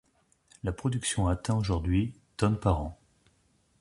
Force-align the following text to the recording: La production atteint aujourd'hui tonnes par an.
La 0.63 0.71
production 0.71 1.27
atteint 1.27 1.55
aujourd'hui 1.55 2.15
tonnes 2.35 2.59
par 2.59 2.81
an. 2.81 2.97